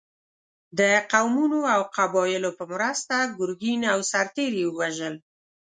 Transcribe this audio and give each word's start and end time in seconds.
د 0.79 0.81
قومونو 1.11 1.59
او 1.73 1.81
قبایلو 1.95 2.51
په 2.59 2.63
مرسته 2.73 3.15
ګرګین 3.37 3.81
او 3.93 3.99
سرتېري 4.11 4.59
یې 4.63 4.69
ووژل. 4.69 5.15